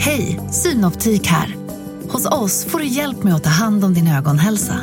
Hej, 0.00 0.40
Synoptik 0.50 1.26
här. 1.26 1.56
Hos 2.10 2.26
oss 2.26 2.64
får 2.64 2.78
du 2.78 2.86
hjälp 2.86 3.22
med 3.22 3.34
att 3.34 3.44
ta 3.44 3.50
hand 3.50 3.84
om 3.84 3.94
din 3.94 4.08
ögonhälsa. 4.08 4.74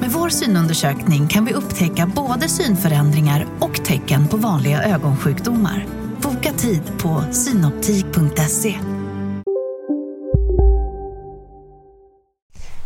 Med 0.00 0.10
vår 0.10 0.28
synundersökning 0.28 1.28
kan 1.28 1.44
vi 1.44 1.52
upptäcka 1.52 2.06
både 2.06 2.48
synförändringar 2.48 3.46
och 3.60 3.84
tecken 3.84 4.28
på 4.28 4.36
vanliga 4.36 4.82
ögonsjukdomar. 4.82 5.86
Boka 6.22 6.52
tid 6.52 6.82
på 6.98 7.24
synoptik.se. 7.32 8.74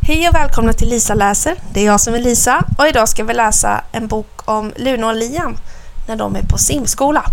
Hej 0.00 0.28
och 0.28 0.34
välkomna 0.34 0.72
till 0.72 0.88
Lisa 0.88 1.14
läser. 1.14 1.54
Det 1.74 1.80
är 1.80 1.86
jag 1.86 2.00
som 2.00 2.14
är 2.14 2.18
Lisa 2.18 2.64
och 2.78 2.86
idag 2.86 3.08
ska 3.08 3.24
vi 3.24 3.34
läsa 3.34 3.84
en 3.92 4.06
bok 4.06 4.42
om 4.44 4.72
Luna 4.76 5.06
och 5.06 5.16
Liam 5.16 5.56
när 6.08 6.16
de 6.16 6.36
är 6.36 6.42
på 6.42 6.58
simskola. 6.58 7.24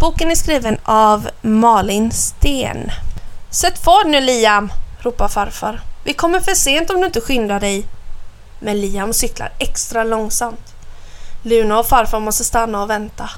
Boken 0.00 0.30
är 0.30 0.34
skriven 0.34 0.76
av 0.84 1.28
Malin 1.42 2.10
Sten. 2.10 2.90
Sätt 3.60 3.78
fart 3.78 4.06
nu 4.06 4.20
Liam, 4.20 4.72
ropar 5.00 5.28
farfar. 5.28 5.80
Vi 6.04 6.12
kommer 6.12 6.40
för 6.40 6.54
sent 6.54 6.90
om 6.90 7.00
du 7.00 7.06
inte 7.06 7.20
skyndar 7.20 7.60
dig. 7.60 7.86
Men 8.60 8.80
Liam 8.80 9.12
cyklar 9.12 9.52
extra 9.58 10.04
långsamt. 10.04 10.74
Luna 11.42 11.78
och 11.78 11.86
farfar 11.86 12.20
måste 12.20 12.44
stanna 12.44 12.82
och 12.82 12.90
vänta. 12.90 13.30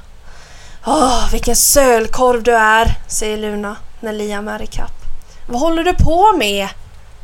Åh, 0.87 1.31
vilken 1.33 1.57
sölkorv 1.57 2.43
du 2.43 2.57
är, 2.57 2.99
säger 3.09 3.37
Luna 3.37 3.77
när 4.01 4.13
Liam 4.13 4.49
är 4.49 4.63
i 4.63 4.67
kapp. 4.67 5.05
Vad 5.49 5.61
håller 5.61 5.85
du 5.85 5.95
på 5.95 6.33
med? 6.37 6.69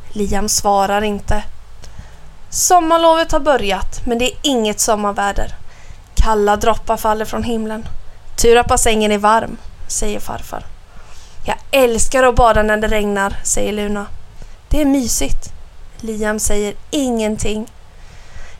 Liam 0.08 0.48
svarar 0.48 1.02
inte. 1.02 1.42
Sommarlovet 2.50 3.32
har 3.32 3.40
börjat, 3.40 4.06
men 4.06 4.18
det 4.18 4.24
är 4.24 4.38
inget 4.42 4.80
sommarväder. 4.80 5.54
Kalla 6.14 6.56
droppar 6.56 6.96
faller 6.96 7.24
från 7.24 7.42
himlen. 7.42 7.88
Tur 8.42 8.56
att 8.56 8.68
bassängen 8.68 9.12
är 9.12 9.18
varm, 9.18 9.56
säger 9.88 10.20
farfar. 10.20 10.75
Jag 11.46 11.56
älskar 11.70 12.22
att 12.22 12.34
bada 12.34 12.62
när 12.62 12.76
det 12.76 12.88
regnar, 12.88 13.36
säger 13.44 13.72
Luna. 13.72 14.06
Det 14.68 14.80
är 14.80 14.84
mysigt. 14.84 15.52
Liam 15.96 16.38
säger 16.38 16.74
ingenting. 16.90 17.72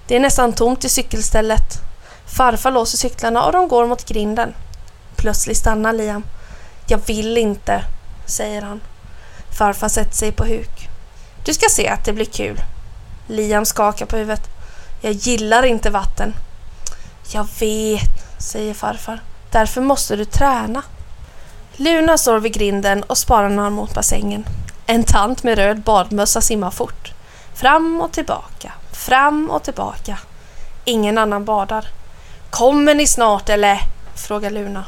Det 0.07 0.17
är 0.17 0.21
nästan 0.21 0.53
tomt 0.53 0.85
i 0.85 0.89
cykelstället. 0.89 1.81
Farfar 2.27 2.71
låser 2.71 2.99
cyklarna 2.99 3.45
och 3.45 3.53
de 3.53 3.69
går 3.69 3.87
mot 3.87 4.05
grinden. 4.05 4.55
Plötsligt 5.17 5.57
stannar 5.57 5.93
Liam. 5.93 6.25
Jag 6.89 7.01
vill 7.07 7.39
inte, 7.39 7.85
säger 8.27 8.63
han. 8.63 8.81
Farfar 9.59 9.89
sätter 9.89 10.17
sig 10.17 10.33
på 10.33 10.45
huk. 10.45 10.89
Du 11.45 11.55
ska 11.55 11.69
se 11.71 11.89
att 11.89 12.05
det 12.05 12.13
blir 12.13 12.25
kul. 12.25 12.61
Liam 13.27 13.65
skakar 13.65 14.07
på 14.07 14.17
huvudet. 14.17 14.51
Jag 15.01 15.13
gillar 15.13 15.63
inte 15.63 15.91
vatten. 15.91 16.35
Jag 17.33 17.47
vet, 17.61 18.43
säger 18.43 18.75
farfar. 18.75 19.23
Därför 19.51 19.81
måste 19.81 20.17
du 20.17 20.25
träna. 20.25 20.83
Luna 21.79 22.19
står 22.19 22.41
vid 22.41 22.53
grinden 22.53 23.03
och 23.03 23.19
sparar 23.19 23.49
några 23.49 23.71
mot 23.71 23.95
bassängen. 23.95 24.45
En 24.87 25.05
tant 25.05 25.43
med 25.43 25.59
röd 25.59 25.81
badmössa 25.81 26.41
simmar 26.41 26.71
fort. 26.71 27.13
Fram 27.55 28.01
och 28.01 28.13
tillbaka, 28.13 28.73
fram 28.93 29.51
och 29.51 29.63
tillbaka. 29.63 30.19
Ingen 30.85 31.19
annan 31.19 31.45
badar. 31.45 31.89
Kommer 32.51 32.95
ni 32.95 33.07
snart 33.07 33.49
eller? 33.49 33.79
frågar 34.15 34.51
Luna. 34.51 34.85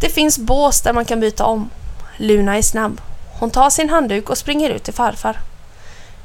Det 0.00 0.08
finns 0.08 0.38
bås 0.38 0.80
där 0.80 0.92
man 0.92 1.04
kan 1.04 1.20
byta 1.20 1.44
om. 1.44 1.70
Luna 2.16 2.56
är 2.56 2.62
snabb. 2.62 3.00
Hon 3.40 3.50
tar 3.50 3.70
sin 3.70 3.90
handduk 3.90 4.30
och 4.30 4.38
springer 4.38 4.70
ut 4.70 4.84
till 4.84 4.94
farfar. 4.94 5.40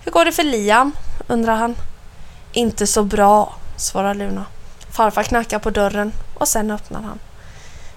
Hur 0.03 0.11
går 0.11 0.25
det 0.25 0.31
för 0.31 0.43
Liam? 0.43 0.91
undrar 1.27 1.55
han. 1.55 1.75
Inte 2.51 2.87
så 2.87 3.03
bra, 3.03 3.55
svarar 3.75 4.13
Luna. 4.13 4.45
Farfar 4.89 5.23
knackar 5.23 5.59
på 5.59 5.69
dörren 5.69 6.13
och 6.33 6.47
sen 6.47 6.71
öppnar 6.71 7.01
han. 7.01 7.19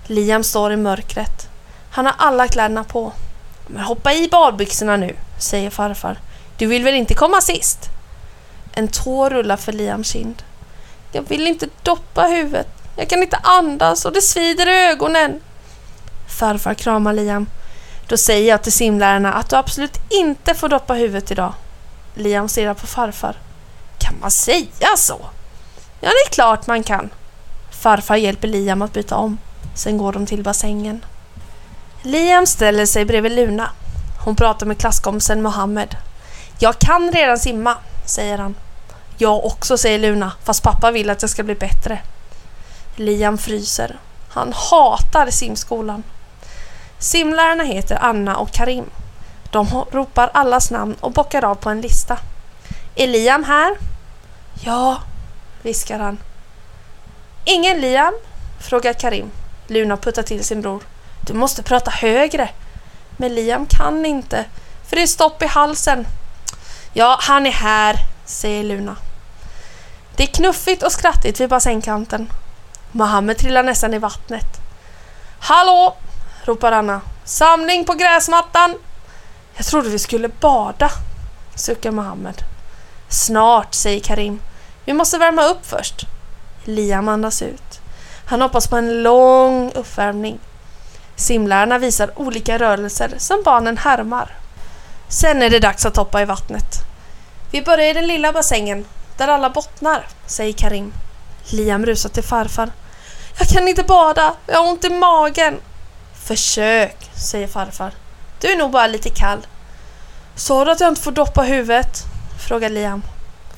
Liam 0.06 0.44
står 0.44 0.72
i 0.72 0.76
mörkret. 0.76 1.48
Han 1.90 2.06
har 2.06 2.14
alla 2.18 2.48
kläderna 2.48 2.84
på. 2.84 3.12
Men 3.66 3.84
hoppa 3.84 4.12
i 4.12 4.28
badbyxorna 4.28 4.96
nu, 4.96 5.16
säger 5.38 5.70
farfar. 5.70 6.18
Du 6.58 6.66
vill 6.66 6.84
väl 6.84 6.94
inte 6.94 7.14
komma 7.14 7.40
sist? 7.40 7.90
En 8.74 8.88
tår 8.88 9.30
rullar 9.30 9.56
för 9.56 9.72
Liams 9.72 10.08
kind. 10.08 10.42
Jag 11.12 11.22
vill 11.28 11.46
inte 11.46 11.68
doppa 11.82 12.22
huvudet. 12.22 12.68
Jag 12.96 13.08
kan 13.08 13.22
inte 13.22 13.36
andas 13.42 14.04
och 14.04 14.12
det 14.12 14.20
svider 14.20 14.66
i 14.66 14.90
ögonen. 14.90 15.40
Farfar 16.28 16.74
kramar 16.74 17.12
Liam. 17.12 17.46
Då 18.08 18.16
säger 18.16 18.48
jag 18.48 18.62
till 18.62 18.72
simlärarna 18.72 19.32
att 19.32 19.50
du 19.50 19.56
absolut 19.56 19.98
inte 20.10 20.54
får 20.54 20.68
doppa 20.68 20.94
huvudet 20.94 21.30
idag. 21.30 21.54
Liam 22.14 22.48
stirrar 22.48 22.74
på 22.74 22.86
farfar. 22.86 23.36
Kan 23.98 24.14
man 24.20 24.30
säga 24.30 24.96
så? 24.96 25.20
Ja, 26.00 26.08
det 26.08 26.30
är 26.30 26.30
klart 26.30 26.66
man 26.66 26.82
kan. 26.82 27.10
Farfar 27.70 28.16
hjälper 28.16 28.48
Liam 28.48 28.82
att 28.82 28.92
byta 28.92 29.16
om. 29.16 29.38
Sen 29.74 29.98
går 29.98 30.12
de 30.12 30.26
till 30.26 30.42
bassängen. 30.42 31.04
Liam 32.02 32.46
ställer 32.46 32.86
sig 32.86 33.04
bredvid 33.04 33.32
Luna. 33.32 33.70
Hon 34.24 34.36
pratar 34.36 34.66
med 34.66 34.78
klasskompisen 34.78 35.42
Mohammed. 35.42 35.96
Jag 36.58 36.78
kan 36.78 37.12
redan 37.12 37.38
simma, 37.38 37.76
säger 38.06 38.38
han. 38.38 38.54
Jag 39.18 39.44
också, 39.44 39.78
säger 39.78 39.98
Luna, 39.98 40.32
fast 40.44 40.62
pappa 40.62 40.90
vill 40.90 41.10
att 41.10 41.22
jag 41.22 41.30
ska 41.30 41.42
bli 41.42 41.54
bättre. 41.54 41.98
Liam 42.96 43.38
fryser. 43.38 43.98
Han 44.28 44.52
hatar 44.52 45.30
simskolan. 45.30 46.02
Simlärarna 46.98 47.64
heter 47.64 47.98
Anna 48.00 48.36
och 48.36 48.50
Karim. 48.50 48.84
De 49.50 49.84
ropar 49.90 50.30
allas 50.34 50.70
namn 50.70 50.96
och 51.00 51.12
bockar 51.12 51.44
av 51.44 51.54
på 51.54 51.70
en 51.70 51.80
lista. 51.80 52.18
Är 52.94 53.06
Liam 53.06 53.44
här? 53.44 53.76
Ja, 54.64 54.98
viskar 55.62 55.98
han. 55.98 56.18
Ingen 57.44 57.80
Liam? 57.80 58.14
frågar 58.60 58.92
Karim. 58.92 59.30
Luna 59.66 59.96
puttar 59.96 60.22
till 60.22 60.44
sin 60.44 60.62
bror. 60.62 60.82
Du 61.20 61.32
måste 61.32 61.62
prata 61.62 61.90
högre. 61.90 62.48
Men 63.16 63.34
Liam 63.34 63.66
kan 63.66 64.06
inte, 64.06 64.44
för 64.88 64.96
det 64.96 65.02
är 65.02 65.06
stopp 65.06 65.42
i 65.42 65.46
halsen. 65.46 66.06
Ja, 66.92 67.18
han 67.20 67.46
är 67.46 67.50
här, 67.50 67.96
säger 68.24 68.64
Luna. 68.64 68.96
Det 70.16 70.22
är 70.22 70.26
knuffigt 70.26 70.82
och 70.82 70.92
skrattigt 70.92 71.40
vid 71.40 71.48
bassängkanten. 71.48 72.32
Mohammed 72.92 73.38
trillar 73.38 73.62
nästan 73.62 73.94
i 73.94 73.98
vattnet. 73.98 74.60
Hallå! 75.40 75.96
ropar 76.44 76.72
Anna. 76.72 77.00
Samling 77.24 77.84
på 77.84 77.92
gräsmattan! 77.92 78.74
Jag 79.56 79.66
trodde 79.66 79.88
vi 79.88 79.98
skulle 79.98 80.28
bada, 80.28 80.90
suckar 81.54 81.90
Mohammed. 81.90 82.42
Snart, 83.08 83.74
säger 83.74 84.00
Karim. 84.00 84.40
Vi 84.84 84.92
måste 84.92 85.18
värma 85.18 85.44
upp 85.44 85.66
först. 85.66 86.06
Liam 86.64 87.08
andas 87.08 87.42
ut. 87.42 87.80
Han 88.26 88.42
hoppas 88.42 88.66
på 88.66 88.76
en 88.76 89.02
lång 89.02 89.72
uppvärmning. 89.72 90.38
Simlärarna 91.16 91.78
visar 91.78 92.18
olika 92.18 92.58
rörelser 92.58 93.14
som 93.18 93.42
barnen 93.44 93.78
härmar. 93.78 94.36
Sen 95.08 95.42
är 95.42 95.50
det 95.50 95.58
dags 95.58 95.86
att 95.86 95.96
hoppa 95.96 96.22
i 96.22 96.24
vattnet. 96.24 96.84
Vi 97.50 97.62
börjar 97.62 97.90
i 97.90 97.92
den 97.92 98.06
lilla 98.06 98.32
bassängen, 98.32 98.84
där 99.16 99.28
alla 99.28 99.50
bottnar, 99.50 100.06
säger 100.26 100.52
Karim. 100.52 100.92
Liam 101.50 101.86
rusar 101.86 102.10
till 102.10 102.22
farfar. 102.22 102.70
Jag 103.38 103.48
kan 103.48 103.68
inte 103.68 103.82
bada, 103.82 104.34
jag 104.46 104.58
har 104.58 104.70
ont 104.70 104.84
i 104.84 104.90
magen. 104.90 105.60
Försök, 106.24 107.10
säger 107.14 107.46
farfar. 107.46 107.92
Du 108.40 108.48
är 108.52 108.56
nog 108.56 108.70
bara 108.70 108.86
lite 108.86 109.10
kall. 109.10 109.46
Sa 110.36 110.64
du 110.64 110.70
att 110.70 110.80
jag 110.80 110.88
inte 110.88 111.02
får 111.02 111.12
doppa 111.12 111.42
huvudet? 111.42 112.02
frågar 112.48 112.70
Liam. 112.70 113.02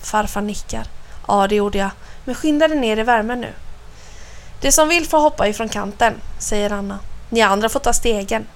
Farfar 0.02 0.40
nickar. 0.40 0.86
Ja, 1.28 1.46
det 1.46 1.54
gjorde 1.54 1.78
jag. 1.78 1.90
Men 2.24 2.34
skynda 2.34 2.68
dig 2.68 2.78
ner 2.78 2.96
i 2.96 3.02
värmen 3.02 3.40
nu. 3.40 3.52
Det 4.60 4.72
som 4.72 4.88
vill 4.88 5.06
får 5.06 5.18
hoppa 5.18 5.48
ifrån 5.48 5.68
kanten, 5.68 6.20
säger 6.38 6.70
Anna. 6.70 6.98
Ni 7.30 7.40
andra 7.40 7.68
får 7.68 7.80
ta 7.80 7.92
stegen. 7.92 8.46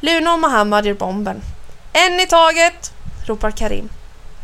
Luna 0.00 0.32
och 0.32 0.40
Mohammad 0.40 0.86
gör 0.86 0.94
bomben. 0.94 1.42
En 1.92 2.20
i 2.20 2.26
taget, 2.26 2.92
ropar 3.26 3.50
Karim. 3.50 3.88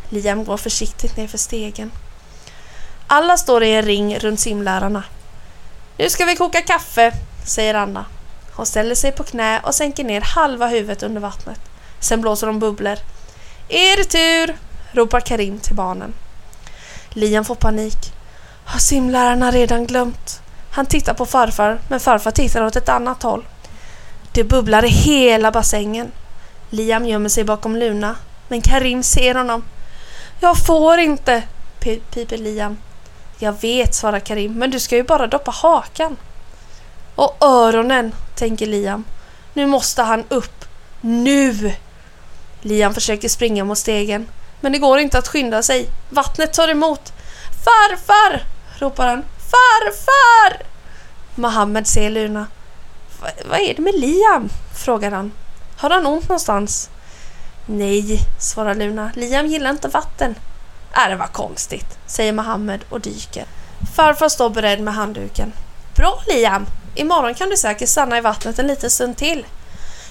Liam 0.09 0.45
går 0.45 0.57
försiktigt 0.57 1.17
ner 1.17 1.27
för 1.27 1.37
stegen. 1.37 1.91
Alla 3.07 3.37
står 3.37 3.63
i 3.63 3.75
en 3.75 3.81
ring 3.81 4.19
runt 4.19 4.39
simlärarna. 4.39 5.03
Nu 5.97 6.09
ska 6.09 6.25
vi 6.25 6.35
koka 6.35 6.61
kaffe, 6.61 7.13
säger 7.45 7.73
Anna. 7.73 8.05
Hon 8.53 8.65
ställer 8.65 8.95
sig 8.95 9.11
på 9.11 9.23
knä 9.23 9.59
och 9.59 9.75
sänker 9.75 10.03
ner 10.03 10.21
halva 10.21 10.67
huvudet 10.67 11.03
under 11.03 11.21
vattnet. 11.21 11.59
Sen 11.99 12.21
blåser 12.21 12.47
de 12.47 12.59
bubblor. 12.59 12.97
Er 13.69 14.03
tur, 14.03 14.57
ropar 14.91 15.19
Karim 15.19 15.59
till 15.59 15.75
barnen. 15.75 16.13
Liam 17.09 17.45
får 17.45 17.55
panik. 17.55 18.13
Har 18.65 18.79
simlärarna 18.79 19.51
redan 19.51 19.85
glömt? 19.85 20.40
Han 20.71 20.85
tittar 20.85 21.13
på 21.13 21.25
farfar, 21.25 21.79
men 21.87 21.99
farfar 21.99 22.31
tittar 22.31 22.63
åt 22.63 22.75
ett 22.75 22.89
annat 22.89 23.23
håll. 23.23 23.45
Det 24.33 24.43
bubblar 24.43 24.85
i 24.85 24.89
hela 24.89 25.51
bassängen. 25.51 26.11
Liam 26.69 27.05
gömmer 27.05 27.29
sig 27.29 27.43
bakom 27.43 27.75
Luna, 27.75 28.15
men 28.47 28.61
Karim 28.61 29.03
ser 29.03 29.35
honom. 29.35 29.63
Jag 30.39 30.57
får 30.65 30.99
inte, 30.99 31.43
piper 31.79 32.37
Liam. 32.37 32.77
Jag 33.39 33.61
vet, 33.61 33.95
svarar 33.95 34.19
Karim, 34.19 34.53
men 34.53 34.71
du 34.71 34.79
ska 34.79 34.95
ju 34.95 35.03
bara 35.03 35.27
doppa 35.27 35.51
hakan. 35.51 36.17
Och 37.15 37.37
öronen, 37.41 38.15
tänker 38.35 38.67
Liam. 38.67 39.03
Nu 39.53 39.65
måste 39.65 40.01
han 40.01 40.23
upp. 40.29 40.65
Nu! 41.01 41.73
Liam 42.61 42.93
försöker 42.93 43.29
springa 43.29 43.63
mot 43.63 43.77
stegen, 43.77 44.27
men 44.59 44.71
det 44.71 44.77
går 44.77 44.99
inte 44.99 45.17
att 45.17 45.27
skynda 45.27 45.63
sig. 45.63 45.85
Vattnet 46.09 46.53
tar 46.53 46.67
emot. 46.67 47.13
Farfar! 47.65 48.43
ropar 48.79 49.07
han. 49.07 49.23
Farfar! 49.51 50.63
Mohammed 51.35 51.87
ser 51.87 52.09
Luna. 52.09 52.47
Vad 53.45 53.59
är 53.59 53.73
det 53.73 53.81
med 53.81 53.95
Liam? 53.95 54.49
frågar 54.85 55.11
han. 55.11 55.31
Har 55.77 55.89
han 55.89 56.05
ont 56.05 56.29
någonstans? 56.29 56.89
Nej, 57.65 58.19
svarar 58.39 58.75
Luna. 58.75 59.11
Liam 59.15 59.47
gillar 59.47 59.69
inte 59.69 59.87
vatten. 59.87 60.35
Äh, 60.95 61.09
det 61.09 61.15
var 61.15 61.27
konstigt, 61.27 61.97
säger 62.05 62.33
Mohammed 62.33 62.83
och 62.89 63.01
dyker. 63.01 63.45
Farfar 63.95 64.29
står 64.29 64.49
beredd 64.49 64.81
med 64.81 64.93
handduken. 64.93 65.53
Bra 65.95 66.23
Liam! 66.27 66.65
Imorgon 66.95 67.33
kan 67.33 67.49
du 67.49 67.57
säkert 67.57 67.89
stanna 67.89 68.17
i 68.17 68.21
vattnet 68.21 68.59
en 68.59 68.67
liten 68.67 68.89
stund 68.89 69.17
till. 69.17 69.45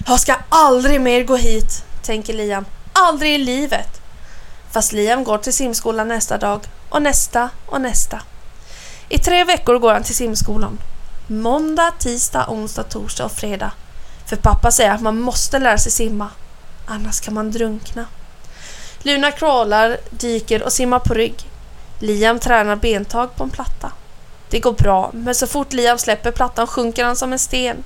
Jag 0.07 0.19
ska 0.19 0.35
aldrig 0.49 1.01
mer 1.01 1.23
gå 1.23 1.35
hit, 1.35 1.85
tänker 2.03 2.33
Liam. 2.33 2.65
Aldrig 2.93 3.33
i 3.35 3.37
livet. 3.37 4.01
Fast 4.71 4.91
Liam 4.91 5.23
går 5.23 5.37
till 5.37 5.53
simskolan 5.53 6.07
nästa 6.07 6.37
dag 6.37 6.61
och 6.89 7.01
nästa 7.01 7.49
och 7.65 7.81
nästa. 7.81 8.21
I 9.11 9.19
tre 9.19 9.43
veckor 9.43 9.79
går 9.79 9.93
han 9.93 10.03
till 10.03 10.15
simskolan. 10.15 10.79
Måndag, 11.27 11.91
tisdag, 11.99 12.45
onsdag, 12.49 12.83
torsdag 12.83 13.25
och 13.25 13.31
fredag. 13.31 13.71
För 14.25 14.35
pappa 14.35 14.71
säger 14.71 14.91
att 14.91 15.01
man 15.01 15.21
måste 15.21 15.59
lära 15.59 15.77
sig 15.77 15.91
simma. 15.91 16.29
Annars 16.85 17.19
kan 17.19 17.33
man 17.33 17.51
drunkna. 17.51 18.05
Luna 19.01 19.31
crawlar, 19.31 19.97
dyker 20.09 20.63
och 20.63 20.73
simmar 20.73 20.99
på 20.99 21.13
rygg. 21.13 21.49
Liam 21.99 22.39
tränar 22.39 22.75
bentag 22.75 23.35
på 23.35 23.43
en 23.43 23.49
platta. 23.49 23.91
Det 24.49 24.59
går 24.59 24.73
bra, 24.73 25.09
men 25.13 25.35
så 25.35 25.47
fort 25.47 25.73
Liam 25.73 25.97
släpper 25.97 26.31
plattan 26.31 26.67
sjunker 26.67 27.05
han 27.05 27.15
som 27.15 27.33
en 27.33 27.39
sten. 27.39 27.83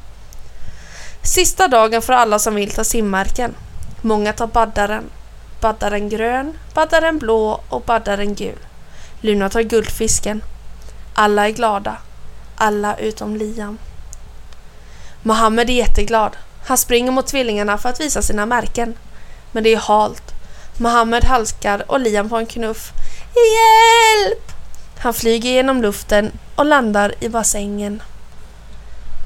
Sista 1.23 1.67
dagen 1.67 2.01
för 2.01 2.13
alla 2.13 2.39
som 2.39 2.55
vill 2.55 2.71
ta 2.71 2.83
simmärken. 2.83 3.55
Många 4.01 4.33
tar 4.33 4.47
baddaren. 4.47 5.03
Baddaren 5.61 6.09
grön, 6.09 6.57
baddaren 6.73 7.17
blå 7.17 7.61
och 7.69 7.81
baddaren 7.81 8.35
gul. 8.35 8.59
Luna 9.21 9.49
tar 9.49 9.61
guldfisken. 9.61 10.41
Alla 11.17 11.47
är 11.47 11.51
glada. 11.51 11.97
Alla 12.55 12.95
utom 12.97 13.35
Liam. 13.35 13.77
Mohammed 15.21 15.69
är 15.69 15.73
jätteglad. 15.73 16.37
Han 16.65 16.77
springer 16.77 17.11
mot 17.11 17.27
tvillingarna 17.27 17.77
för 17.77 17.89
att 17.89 17.99
visa 17.99 18.21
sina 18.21 18.45
märken. 18.45 18.97
Men 19.51 19.63
det 19.63 19.73
är 19.73 19.77
halt. 19.77 20.23
Mohammed 20.77 21.23
halkar 21.23 21.91
och 21.91 21.99
Liam 21.99 22.29
får 22.29 22.37
en 22.37 22.45
knuff. 22.45 22.91
Hjälp! 23.35 24.51
Han 24.99 25.13
flyger 25.13 25.49
genom 25.49 25.81
luften 25.81 26.31
och 26.55 26.65
landar 26.65 27.13
i 27.19 27.29
bassängen. 27.29 28.01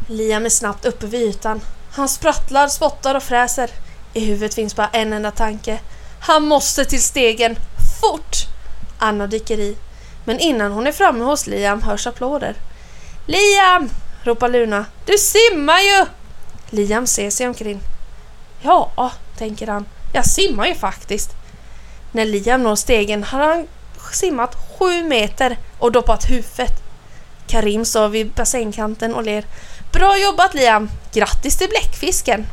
Liam 0.08 0.46
är 0.46 0.50
snabbt 0.50 0.86
uppe 0.86 1.06
vid 1.06 1.22
ytan. 1.22 1.62
Han 1.92 2.10
sprattlar, 2.10 2.68
spottar 2.68 3.16
och 3.16 3.24
fräser. 3.24 3.70
I 4.14 4.26
huvudet 4.26 4.54
finns 4.54 4.76
bara 4.76 4.88
en 4.88 5.14
enda 5.14 5.32
tanke. 5.32 5.80
Han 6.20 6.44
måste 6.44 6.86
till 6.86 7.04
stegen, 7.04 7.56
fort! 8.02 8.36
Anna 9.00 9.28
dyker 9.28 9.60
i. 9.60 9.78
Men 10.30 10.40
innan 10.40 10.72
hon 10.72 10.88
är 10.88 10.92
framme 10.92 11.24
hos 11.24 11.48
Liam 11.48 11.84
hörs 11.84 12.08
applåder. 12.08 12.56
Liam! 13.26 13.90
ropar 14.24 14.50
Luna. 14.50 14.86
Du 15.06 15.18
simmar 15.18 15.80
ju! 15.80 16.06
Liam 16.70 17.08
ser 17.08 17.30
sig 17.30 17.48
omkring. 17.48 17.80
Ja, 18.62 19.12
tänker 19.38 19.68
han. 19.68 19.86
Jag 20.14 20.26
simmar 20.26 20.68
ju 20.68 20.76
faktiskt. 20.76 21.30
När 22.12 22.26
Liam 22.26 22.64
når 22.64 22.76
stegen 22.76 23.24
har 23.24 23.40
han 23.40 23.68
simmat 24.14 24.56
sju 24.56 25.04
meter 25.04 25.58
och 25.80 25.92
doppat 25.92 26.30
huvudet. 26.30 26.84
Karim 27.48 27.86
står 27.86 28.08
vid 28.08 28.32
bassängkanten 28.32 29.16
och 29.16 29.24
ler. 29.24 29.46
Bra 29.92 30.18
jobbat 30.18 30.54
Liam! 30.54 30.90
Grattis 31.14 31.58
till 31.58 31.70
bläckfisken! 31.70 32.48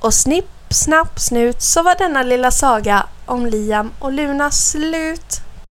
Och 0.00 0.14
snipp, 0.14 0.50
snapp, 0.70 1.20
snut 1.20 1.62
så 1.62 1.82
var 1.82 1.94
denna 1.98 2.22
lilla 2.22 2.50
saga 2.50 3.06
om 3.26 3.46
Liam 3.46 3.92
och 3.98 4.12
Luna 4.12 4.50
slut. 4.50 5.42